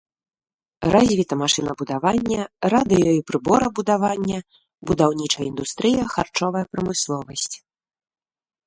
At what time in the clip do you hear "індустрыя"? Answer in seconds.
5.51-6.01